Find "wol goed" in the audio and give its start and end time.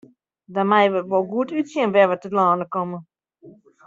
1.09-1.49